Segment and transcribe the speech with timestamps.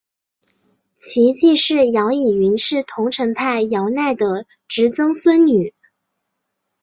[0.95, 5.75] 其继室姚倚云是桐城派姚鼐的侄曾孙女。